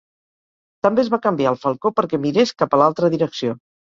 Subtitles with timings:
[0.85, 3.55] També es va canviar el falcó perquè mirés cap a l'altra direcció.